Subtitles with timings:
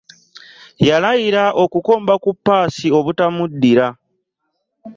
[0.87, 3.87] Yalayira okukomba ku ppaasi obutamuddira.